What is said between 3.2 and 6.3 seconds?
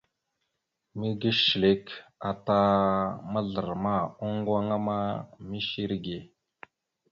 mazlarəma, oŋŋgoŋa ma mishe irəge.